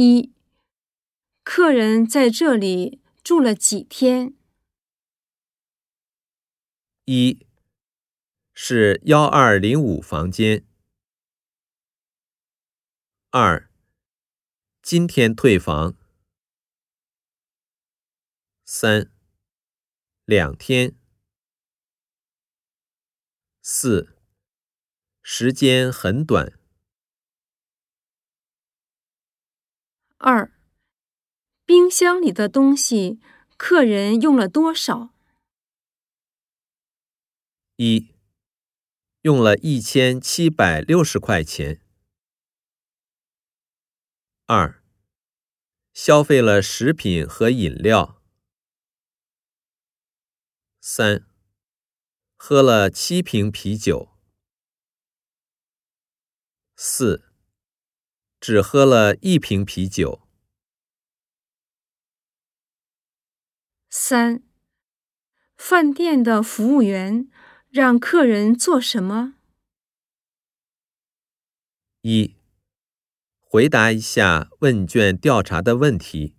[0.00, 0.32] 一、
[1.42, 4.32] 客人在这里住了几天？
[7.06, 7.44] 一
[8.54, 10.64] 是幺二零五房间。
[13.30, 13.68] 二，
[14.80, 15.96] 今天退房。
[18.64, 19.10] 三，
[20.24, 20.94] 两天。
[23.60, 24.16] 四，
[25.22, 26.57] 时间很短。
[30.20, 30.52] 二，
[31.64, 33.20] 冰箱里的东西，
[33.56, 35.14] 客人用了多少？
[37.76, 38.16] 一，
[39.20, 41.80] 用了一千七百六十块钱。
[44.46, 44.82] 二，
[45.94, 48.20] 消费了食品和饮料。
[50.80, 51.28] 三，
[52.34, 54.08] 喝了七瓶啤酒。
[56.74, 57.27] 四，
[58.48, 60.26] 只喝了一瓶啤酒。
[63.90, 64.42] 三，
[65.58, 67.30] 饭店的服务员
[67.68, 69.34] 让客人做什么？
[72.00, 72.36] 一。
[73.38, 76.34] 回答一下问卷调查的问题。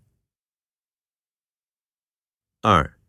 [2.62, 3.00] 二、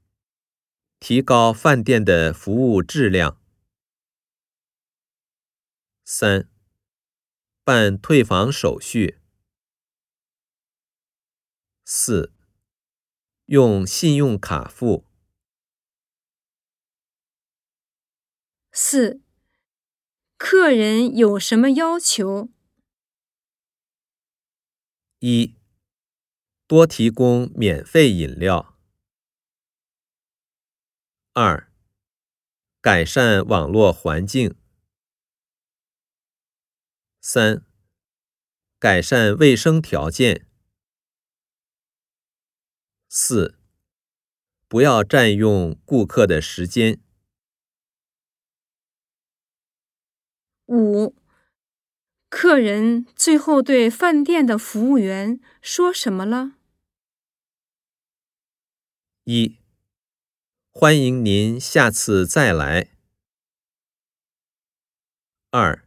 [0.98, 3.41] 提高饭店的服务质量。
[6.05, 6.50] 三、
[7.70, 9.20] 办退房手续。
[11.84, 12.34] 四、
[13.44, 15.06] 用信用卡付。
[18.72, 19.22] 四、
[20.36, 22.48] 客人有什么要求？
[25.20, 25.54] 一，
[26.66, 28.76] 多提供免费饮料。
[31.34, 31.72] 二，
[32.80, 34.59] 改善网络环境。
[37.20, 37.66] 三，
[38.78, 40.46] 改善卫生条件。
[43.08, 43.58] 四，
[44.68, 47.00] 不要占用顾客的时间。
[50.66, 51.14] 五。
[52.28, 56.53] 客人最后对饭店的服务员说什么了？
[59.25, 59.59] 一，
[60.70, 62.92] 欢迎您下次再来。
[65.50, 65.84] 二，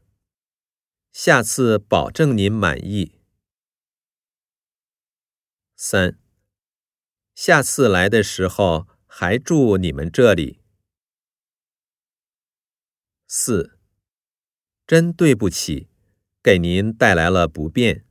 [1.26, 3.22] 下次保证您满意。
[5.78, 6.20] 三，
[7.34, 10.60] 下次来的时候还住你们这里。
[13.26, 13.80] 四，
[14.86, 15.88] 真对不起。
[16.44, 18.06] 给您带来了不便。